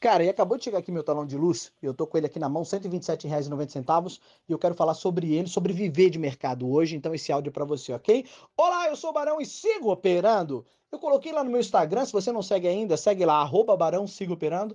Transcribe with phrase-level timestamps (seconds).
[0.00, 2.38] Cara, e acabou de chegar aqui meu talão de luz, eu tô com ele aqui
[2.38, 6.96] na mão, R$ 127,90, e eu quero falar sobre ele, sobre viver de mercado hoje,
[6.96, 8.24] então esse áudio é para você, ok?
[8.56, 10.64] Olá, eu sou o Barão e sigo operando.
[10.90, 14.06] Eu coloquei lá no meu Instagram, se você não segue ainda, segue lá, arroba Barão,
[14.06, 14.74] sigo operando.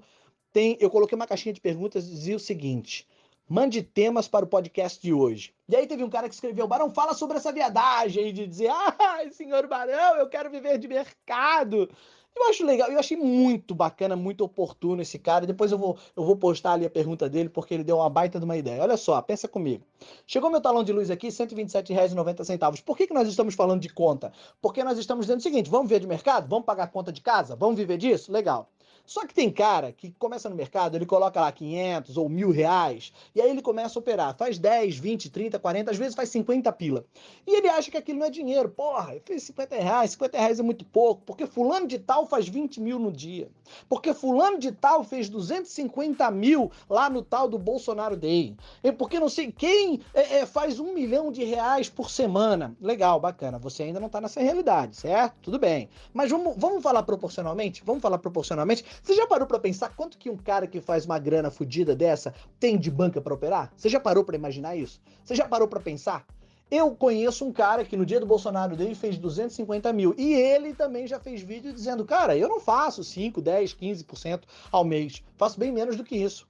[0.53, 3.07] Tem, eu coloquei uma caixinha de perguntas e dizia o seguinte,
[3.49, 5.55] mande temas para o podcast de hoje.
[5.67, 9.25] E aí teve um cara que escreveu, Barão, fala sobre essa viadagem de dizer, ah,
[9.31, 11.89] senhor Barão, eu quero viver de mercado.
[12.35, 15.45] Eu acho legal, eu achei muito bacana, muito oportuno esse cara.
[15.45, 18.39] Depois eu vou, eu vou postar ali a pergunta dele, porque ele deu uma baita
[18.39, 18.81] de uma ideia.
[18.83, 19.83] Olha só, pensa comigo.
[20.27, 22.83] Chegou meu talão de luz aqui, R$ 127,90.
[22.83, 24.33] Por que, que nós estamos falando de conta?
[24.61, 26.49] Porque nós estamos dizendo o seguinte: vamos ver de mercado?
[26.49, 27.55] Vamos pagar conta de casa?
[27.55, 28.31] Vamos viver disso?
[28.31, 28.69] Legal.
[29.05, 33.13] Só que tem cara que começa no mercado, ele coloca lá 500 ou mil reais,
[33.33, 34.35] e aí ele começa a operar.
[34.37, 37.05] Faz 10, 20, 30, 40, às vezes faz 50 pila.
[37.45, 38.69] E ele acha que aquilo não é dinheiro.
[38.69, 42.47] Porra, eu fiz 50 reais, 50 reais é muito pouco, porque fulano de tal faz
[42.47, 43.49] 20 mil no dia.
[43.87, 48.55] Porque fulano de tal fez 250 mil lá no tal do Bolsonaro Day.
[48.97, 52.75] Porque não sei quem é, é, faz um milhão de reais por semana.
[52.81, 53.57] Legal, bacana.
[53.59, 55.35] Você ainda não está nessa realidade, certo?
[55.41, 55.89] Tudo bem.
[56.13, 57.83] Mas vamos, vamos falar proporcionalmente?
[57.85, 58.85] Vamos falar proporcionalmente?
[59.01, 62.33] Você já parou para pensar quanto que um cara que faz uma grana fodida dessa
[62.59, 63.71] tem de banca para operar?
[63.75, 65.01] Você já parou para imaginar isso?
[65.23, 66.25] Você já parou para pensar?
[66.69, 70.15] Eu conheço um cara que no dia do Bolsonaro dele fez 250 mil.
[70.17, 74.83] E ele também já fez vídeo dizendo: Cara, eu não faço 5, 10, 15% ao
[74.83, 75.23] mês.
[75.37, 76.47] Faço bem menos do que isso.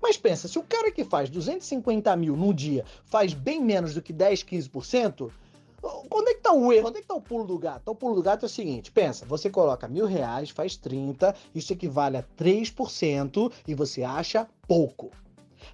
[0.00, 4.02] Mas pensa, se o cara que faz 250 mil no dia faz bem menos do
[4.02, 5.30] que 10, 15%,
[5.82, 6.88] quando é que tá o erro?
[6.88, 7.90] Onde é que tá o pulo do gato?
[7.90, 11.72] O pulo do gato é o seguinte: pensa, você coloca mil reais, faz 30, isso
[11.72, 15.10] equivale a 3% e você acha pouco.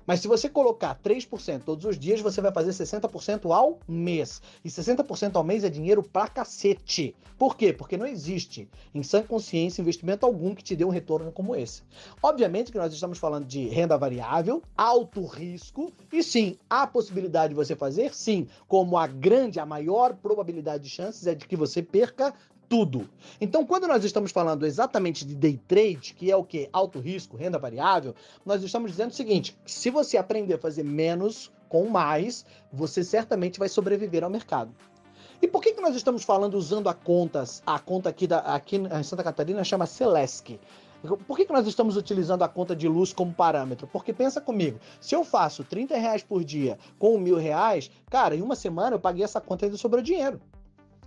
[0.09, 4.41] Mas se você colocar 3% todos os dias, você vai fazer 60% ao mês.
[4.64, 7.14] E 60% ao mês é dinheiro pra cacete.
[7.37, 7.75] Por quê?
[7.75, 11.83] Porque não existe, em sã consciência, investimento algum que te dê um retorno como esse.
[12.23, 17.55] Obviamente que nós estamos falando de renda variável, alto risco, e sim, há possibilidade de
[17.55, 21.83] você fazer, sim, como a grande, a maior probabilidade de chances é de que você
[21.83, 22.33] perca
[22.68, 23.08] tudo.
[23.40, 26.68] Então, quando nós estamos falando exatamente de day trade, que é o que?
[26.73, 28.14] Alto risco, renda variável,
[28.45, 33.58] nós estamos dizendo o seguinte: se você aprender a fazer menos com mais, você certamente
[33.58, 34.73] vai sobreviver ao mercado.
[35.40, 38.77] E por que, que nós estamos falando usando a contas, a conta aqui, da, aqui
[38.77, 40.58] em Santa Catarina chama Celesc?
[41.01, 43.86] Por que, que nós estamos utilizando a conta de luz como parâmetro?
[43.86, 48.42] Porque pensa comigo, se eu faço 30 reais por dia com mil reais, cara, em
[48.42, 50.40] uma semana eu paguei essa conta e ainda sobrou dinheiro.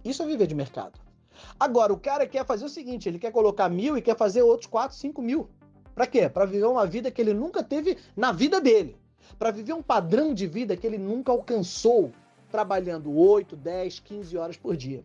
[0.04, 1.11] Isso é viver de mercado.
[1.60, 4.68] Agora, o cara quer fazer o seguinte: ele quer colocar mil e quer fazer outros
[4.68, 5.50] 4, 5 mil.
[5.94, 6.30] Para quê?
[6.30, 8.96] Para viver uma vida que ele nunca teve na vida dele.
[9.38, 12.12] Para viver um padrão de vida que ele nunca alcançou,
[12.52, 15.04] trabalhando 8, 10, 15 horas por dia.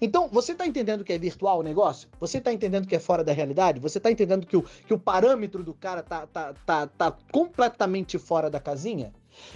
[0.00, 2.08] Então, você está entendendo que é virtual o negócio?
[2.18, 3.80] Você está entendendo que é fora da realidade?
[3.80, 8.18] Você está entendendo que o, que o parâmetro do cara tá, tá, tá, tá completamente
[8.18, 9.12] fora da casinha?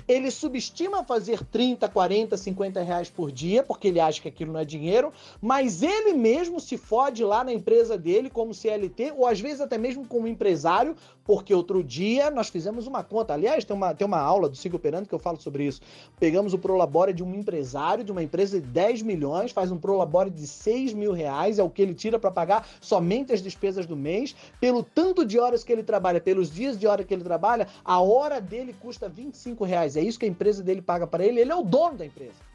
[0.06, 4.60] Ele subestima fazer 30, 40, 50 reais por dia, porque ele acha que aquilo não
[4.60, 9.40] é dinheiro, mas ele mesmo se fode lá na empresa dele como CLT, ou às
[9.40, 13.34] vezes até mesmo como empresário, porque outro dia nós fizemos uma conta.
[13.34, 15.80] Aliás, tem uma, tem uma aula do Sigo Operando que eu falo sobre isso.
[16.18, 20.30] Pegamos o Prolabore de um empresário, de uma empresa de 10 milhões, faz um Prolabore
[20.30, 23.96] de 6 mil reais, é o que ele tira para pagar somente as despesas do
[23.96, 24.34] mês.
[24.60, 28.00] Pelo tanto de horas que ele trabalha, pelos dias de hora que ele trabalha, a
[28.00, 29.96] hora dele custa 25 reais.
[29.96, 31.40] É isso que a empresa dele paga para ele.
[31.40, 32.51] Ele é o dono da empresa.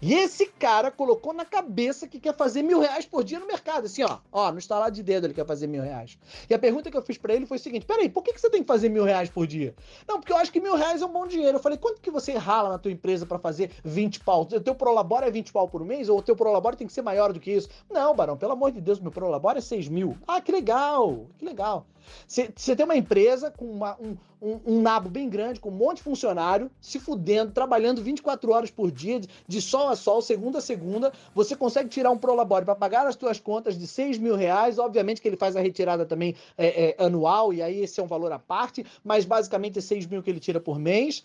[0.00, 3.86] E esse cara colocou na cabeça que quer fazer mil reais por dia no mercado.
[3.86, 6.16] Assim, ó, ó, no estalar de dedo ele quer fazer mil reais.
[6.48, 8.40] E a pergunta que eu fiz para ele foi o seguinte: peraí, por que, que
[8.40, 9.74] você tem que fazer mil reais por dia?
[10.06, 11.58] Não, porque eu acho que mil reais é um bom dinheiro.
[11.58, 14.42] Eu falei, quanto que você rala na tua empresa para fazer 20 pau?
[14.42, 16.08] O teu Prolabore é 20 pau por mês?
[16.08, 17.68] Ou o teu Prolabore tem que ser maior do que isso?
[17.90, 20.16] Não, Barão, pelo amor de Deus, meu Prolabore é 6 mil.
[20.28, 21.86] Ah, que legal, que legal.
[22.26, 25.98] Você tem uma empresa com uma, um, um, um, nabo bem grande, com um monte
[25.98, 30.58] de funcionário, se fudendo, trabalhando 24 horas por dia, de, de sol a sol, segunda
[30.58, 31.12] a segunda.
[31.34, 34.78] Você consegue tirar um Prolabore para pagar as suas contas de 6 mil reais.
[34.78, 38.06] Obviamente que ele faz a retirada também é, é, anual, e aí esse é um
[38.06, 41.24] valor à parte, mas basicamente é 6 mil que ele tira por mês.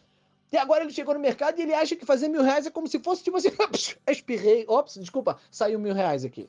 [0.52, 2.88] E agora ele chegou no mercado e ele acha que fazer mil reais é como
[2.88, 3.50] se fosse tipo assim,
[4.08, 6.48] espirrei, ops, desculpa, saiu mil reais aqui.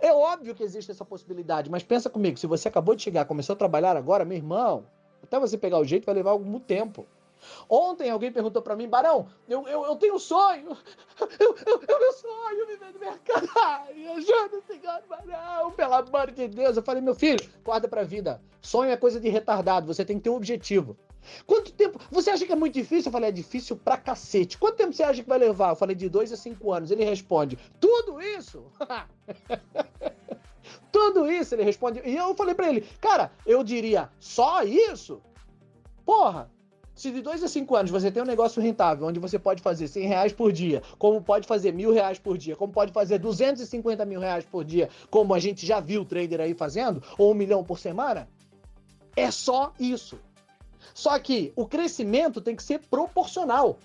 [0.00, 3.52] É óbvio que existe essa possibilidade, mas pensa comigo, se você acabou de chegar, começou
[3.52, 4.86] a trabalhar agora, meu irmão,
[5.22, 7.06] até você pegar o jeito vai levar algum tempo.
[7.68, 10.76] Ontem alguém perguntou para mim, Barão, eu, eu, eu tenho um sonho,
[11.38, 13.48] eu, eu, eu meu sonho viver no mercado,
[14.16, 16.76] ajuda, senhor Barão, pelo amor de Deus.
[16.76, 20.24] Eu falei, meu filho, acorda pra vida, sonho é coisa de retardado, você tem que
[20.24, 20.96] ter um objetivo.
[21.46, 22.00] Quanto tempo?
[22.10, 23.08] Você acha que é muito difícil?
[23.08, 24.56] Eu falei, é difícil pra cacete.
[24.56, 25.70] Quanto tempo você acha que vai levar?
[25.70, 26.90] Eu falei, de dois a cinco anos.
[26.90, 28.64] Ele responde, tudo isso?
[30.92, 32.00] Tudo isso ele responde.
[32.04, 35.20] E eu falei para ele, cara, eu diria só isso?
[36.04, 36.50] Porra,
[36.94, 39.88] se de dois a cinco anos você tem um negócio rentável, onde você pode fazer
[39.88, 44.04] 100 reais por dia, como pode fazer mil reais por dia, como pode fazer 250
[44.04, 47.34] mil reais por dia, como a gente já viu o trader aí fazendo, ou um
[47.34, 48.28] milhão por semana,
[49.16, 50.18] é só isso.
[50.92, 53.78] Só que o crescimento tem que ser proporcional.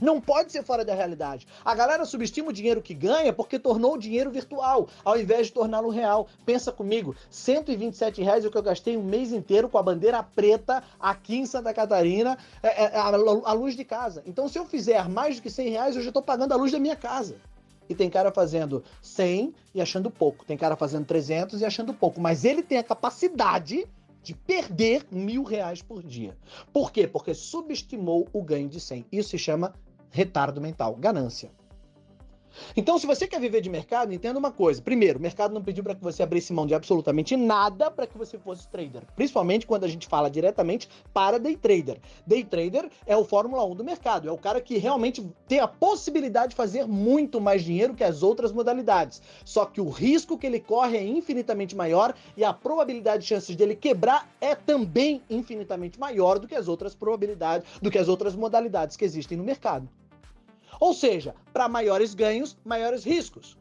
[0.00, 1.46] Não pode ser fora da realidade.
[1.64, 5.52] A galera subestima o dinheiro que ganha porque tornou o dinheiro virtual, ao invés de
[5.52, 6.26] torná-lo real.
[6.46, 10.22] Pensa comigo, 127 reais é o que eu gastei um mês inteiro com a bandeira
[10.22, 14.22] preta aqui em Santa Catarina, é, é, a, a, luz de casa.
[14.26, 16.72] Então, se eu fizer mais do que 100 reais, eu já estou pagando a luz
[16.72, 17.36] da minha casa.
[17.88, 20.44] E tem cara fazendo 100 e achando pouco.
[20.44, 22.20] Tem cara fazendo 300 e achando pouco.
[22.20, 23.84] Mas ele tem a capacidade
[24.22, 26.36] de perder mil reais por dia.
[26.72, 27.06] Por quê?
[27.06, 29.06] Porque subestimou o ganho de 100.
[29.10, 29.74] Isso se chama
[30.10, 31.50] retardo mental, ganância.
[32.76, 34.80] Então, se você quer viver de mercado, entenda uma coisa.
[34.80, 38.16] Primeiro, o mercado não pediu para que você abrisse mão de absolutamente nada para que
[38.16, 39.02] você fosse trader.
[39.16, 41.98] Principalmente quando a gente fala diretamente para day trader.
[42.26, 44.28] Day trader é o Fórmula 1 do mercado.
[44.28, 48.22] É o cara que realmente tem a possibilidade de fazer muito mais dinheiro que as
[48.22, 49.22] outras modalidades.
[49.44, 53.56] Só que o risco que ele corre é infinitamente maior e a probabilidade de chances
[53.56, 58.34] dele quebrar é também infinitamente maior do que as outras probabilidades, do que as outras
[58.34, 59.88] modalidades que existem no mercado.
[60.80, 63.60] Ou seja, para maiores ganhos, maiores riscos.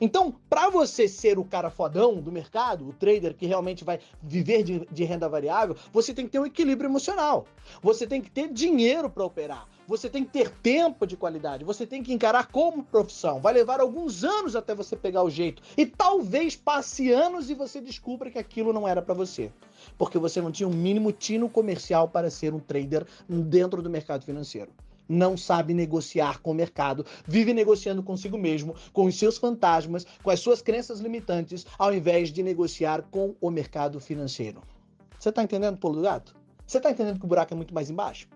[0.00, 4.64] Então, para você ser o cara fodão do mercado, o trader que realmente vai viver
[4.64, 7.46] de, de, renda variável, você tem que ter um equilíbrio emocional.
[7.80, 9.68] Você tem que ter dinheiro para operar.
[9.86, 11.64] Você tem que ter tempo de qualidade.
[11.64, 13.40] Você tem que encarar como profissão.
[13.40, 15.62] Vai levar alguns anos até você pegar o jeito.
[15.76, 19.52] E talvez passe anos e você descubra que aquilo não era para você.
[19.96, 24.24] Porque você não tinha um mínimo tino comercial para ser um trader dentro do mercado
[24.24, 24.72] financeiro
[25.08, 30.30] não sabe negociar com o mercado, vive negociando consigo mesmo, com os seus fantasmas, com
[30.30, 34.62] as suas crenças limitantes, ao invés de negociar com o mercado financeiro.
[35.18, 36.36] Você está entendendo, pulo do gato?
[36.66, 38.28] Você está entendendo que o buraco é muito mais embaixo?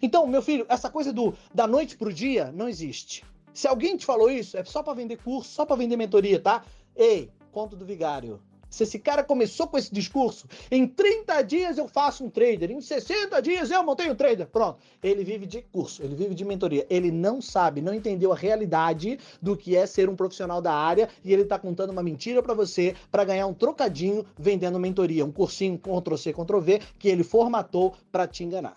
[0.00, 3.24] Então, meu filho, essa coisa do da noite para o dia não existe.
[3.52, 6.62] Se alguém te falou isso, é só para vender curso, só para vender mentoria, tá?
[6.94, 8.40] Ei, conto do vigário.
[8.68, 12.80] Se esse cara começou com esse discurso, em 30 dias eu faço um trader, em
[12.80, 14.78] 60 dias eu montei um trader, pronto.
[15.02, 16.86] Ele vive de curso, ele vive de mentoria.
[16.90, 21.08] Ele não sabe, não entendeu a realidade do que é ser um profissional da área
[21.24, 25.32] e ele tá contando uma mentira para você para ganhar um trocadinho vendendo mentoria, um
[25.32, 28.76] cursinho Ctrl-C, Ctrl-V que ele formatou para te enganar.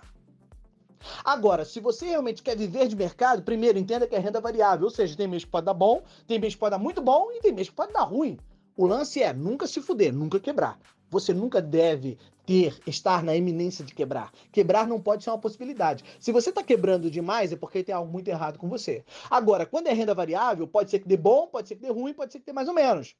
[1.23, 4.91] Agora, se você realmente quer viver de mercado, primeiro entenda que é renda variável, ou
[4.91, 7.39] seja, tem mês que pode dar bom, tem mês que pode dar muito bom e
[7.39, 8.37] tem mês que pode dar ruim.
[8.79, 10.79] O lance é nunca se fuder, nunca quebrar.
[11.09, 14.31] Você nunca deve ter, estar na iminência de quebrar.
[14.53, 16.01] Quebrar não pode ser uma possibilidade.
[16.17, 19.03] Se você está quebrando demais, é porque tem algo muito errado com você.
[19.29, 22.13] Agora, quando é renda variável, pode ser que dê bom, pode ser que dê ruim,
[22.13, 23.17] pode ser que dê mais ou menos.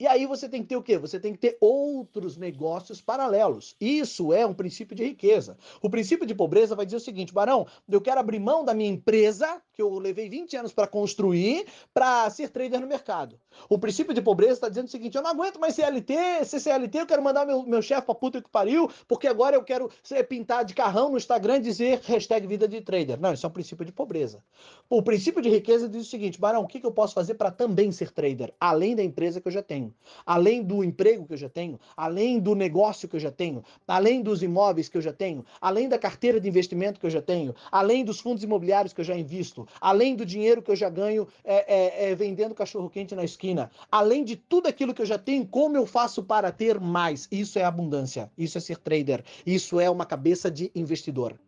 [0.00, 0.98] E aí você tem que ter o quê?
[0.98, 3.76] Você tem que ter outros negócios paralelos.
[3.80, 5.56] Isso é um princípio de riqueza.
[5.80, 8.90] O princípio de pobreza vai dizer o seguinte, Barão, eu quero abrir mão da minha
[8.90, 13.38] empresa, que eu levei 20 anos para construir, para ser trader no mercado.
[13.68, 17.00] O princípio de pobreza está dizendo o seguinte, eu não aguento mais CLT, ser CLT,
[17.00, 20.22] eu quero mandar meu, meu chefe pra puta que pariu, porque agora eu quero ser,
[20.24, 23.20] pintar de carrão no Instagram e dizer hashtag vida de trader.
[23.20, 24.42] Não, isso é um princípio de pobreza.
[24.88, 27.50] O princípio de riqueza diz o seguinte, Barão, o que, que eu posso fazer para
[27.50, 29.94] também ser trader, além da empresa que eu já tenho?
[30.26, 34.22] além do emprego que eu já tenho, além do negócio que eu já tenho, além
[34.22, 37.54] dos imóveis que eu já tenho, além da carteira de investimento que eu já tenho,
[37.70, 41.26] além dos fundos imobiliários que eu já invisto, além do dinheiro que eu já ganho
[41.44, 45.46] é, é, é, vendendo cachorro-quente na esquina, além de tudo aquilo que eu já tenho,
[45.46, 47.28] como eu faço para ter mais?
[47.30, 51.38] Isso é abundância, isso é ser trader, isso é uma cabeça de investidor.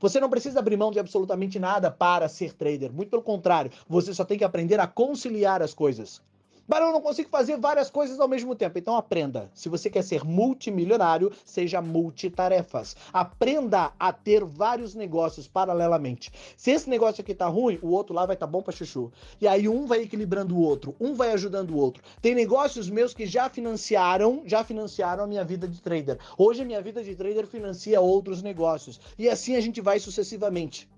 [0.00, 2.92] Você não precisa abrir mão de absolutamente nada para ser trader.
[2.92, 6.22] Muito pelo contrário, você só tem que aprender a conciliar as coisas.
[6.66, 8.78] Barão, eu não consigo fazer várias coisas ao mesmo tempo.
[8.78, 9.50] Então aprenda.
[9.54, 12.96] Se você quer ser multimilionário, seja multitarefas.
[13.12, 16.32] Aprenda a ter vários negócios paralelamente.
[16.56, 19.12] Se esse negócio aqui tá ruim, o outro lá vai tá bom para chuchu.
[19.38, 22.02] E aí um vai equilibrando o outro, um vai ajudando o outro.
[22.22, 26.18] Tem negócios meus que já financiaram, já financiaram a minha vida de trader.
[26.38, 28.98] Hoje a minha vida de trader financia outros negócios.
[29.18, 30.88] E assim a gente vai sucessivamente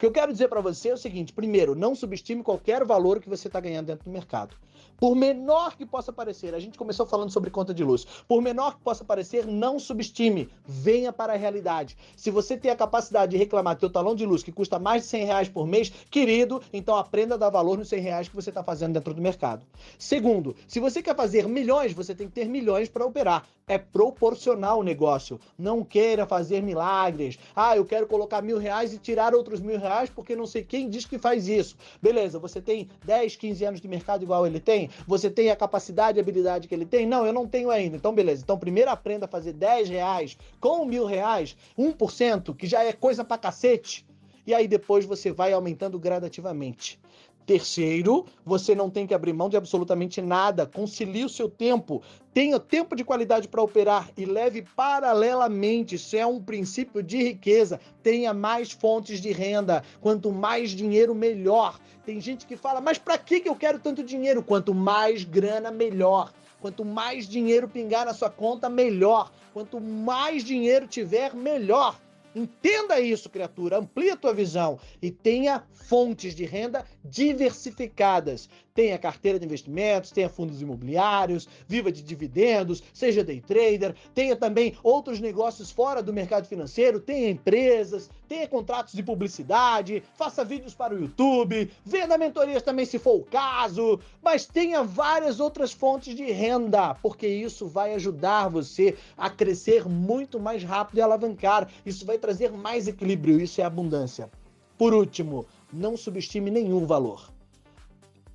[0.00, 3.28] que eu quero dizer para você é o seguinte: primeiro, não subestime qualquer valor que
[3.28, 4.56] você está ganhando dentro do mercado.
[4.96, 8.06] Por menor que possa parecer, a gente começou falando sobre conta de luz.
[8.26, 10.48] Por menor que possa parecer, não subestime.
[10.64, 11.98] Venha para a realidade.
[12.16, 15.08] Se você tem a capacidade de reclamar teu talão de luz que custa mais de
[15.08, 18.50] 100 reais por mês, querido, então aprenda a dar valor nos 100 reais que você
[18.50, 19.66] está fazendo dentro do mercado.
[19.98, 23.46] Segundo, se você quer fazer milhões, você tem que ter milhões para operar.
[23.66, 25.38] É proporcional o negócio.
[25.58, 27.38] Não queira fazer milagres.
[27.54, 30.88] Ah, eu quero colocar mil reais e tirar outros mil reais porque não sei quem
[30.88, 31.76] diz que faz isso.
[32.00, 34.88] Beleza, você tem 10, 15 anos de mercado igual ele tem?
[35.06, 37.06] Você tem a capacidade e habilidade que ele tem?
[37.06, 37.96] Não, eu não tenho ainda.
[37.96, 38.42] Então, beleza.
[38.42, 43.24] Então, primeiro aprenda a fazer 10 reais com mil reais, 1%, que já é coisa
[43.24, 44.06] pra cacete.
[44.50, 46.98] E aí depois você vai aumentando gradativamente.
[47.46, 50.66] Terceiro, você não tem que abrir mão de absolutamente nada.
[50.66, 52.02] Concilie o seu tempo.
[52.34, 55.94] Tenha tempo de qualidade para operar e leve paralelamente.
[55.94, 57.78] Isso é um princípio de riqueza.
[58.02, 59.84] Tenha mais fontes de renda.
[60.00, 61.78] Quanto mais dinheiro, melhor.
[62.04, 64.42] Tem gente que fala, mas para que eu quero tanto dinheiro?
[64.42, 66.32] Quanto mais grana, melhor.
[66.60, 69.30] Quanto mais dinheiro pingar na sua conta, melhor.
[69.52, 71.96] Quanto mais dinheiro tiver, melhor.
[72.34, 73.78] Entenda isso, criatura.
[73.78, 78.48] Amplie a tua visão e tenha fontes de renda diversificadas
[78.80, 84.74] tenha carteira de investimentos, tenha fundos imobiliários, viva de dividendos, seja day trader, tenha também
[84.82, 90.94] outros negócios fora do mercado financeiro, tenha empresas, tenha contratos de publicidade, faça vídeos para
[90.94, 96.30] o YouTube, venda mentorias também se for o caso, mas tenha várias outras fontes de
[96.30, 101.68] renda, porque isso vai ajudar você a crescer muito mais rápido e alavancar.
[101.84, 104.30] Isso vai trazer mais equilíbrio, isso é abundância.
[104.78, 107.30] Por último, não subestime nenhum valor.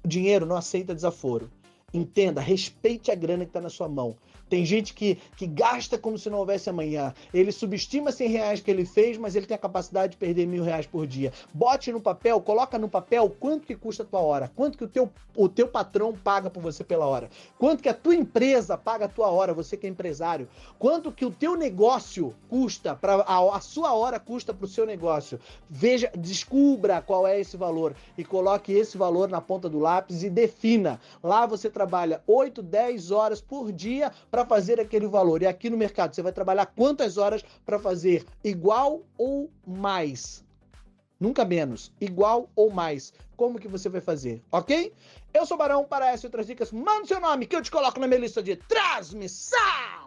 [0.04, 1.50] O dinheiro não aceita desaforo.
[1.94, 4.18] Entenda, respeite a grana que está na sua mão.
[4.50, 7.14] Tem gente que, que gasta como se não houvesse amanhã.
[7.34, 10.64] Ele subestima 100 reais que ele fez, mas ele tem a capacidade de perder mil
[10.64, 11.34] reais por dia.
[11.54, 14.88] Bote no papel, coloca no papel quanto que custa a tua hora, quanto que o
[14.88, 19.06] teu, o teu patrão paga por você pela hora, quanto que a tua empresa paga
[19.06, 20.48] a tua hora, você que é empresário,
[20.78, 24.86] quanto que o teu negócio custa, para a, a sua hora custa para o seu
[24.86, 25.40] negócio.
[25.70, 30.30] Veja, descubra qual é esse valor e coloque esse valor na ponta do lápis e
[30.30, 31.00] defina.
[31.24, 35.42] Lá você trabalha 8, 10 horas por dia para fazer aquele valor.
[35.42, 40.44] E aqui no mercado, você vai trabalhar quantas horas para fazer igual ou mais?
[41.18, 43.14] Nunca menos, igual ou mais.
[43.38, 44.92] Como que você vai fazer, ok?
[45.34, 47.98] Eu sou Barão, para essa e outras dicas, manda seu nome que eu te coloco
[47.98, 50.05] na minha lista de transmissão!